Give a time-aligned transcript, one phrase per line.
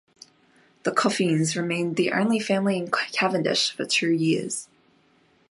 [0.81, 4.67] The Coffeens remained the only family in Cavendish for two years.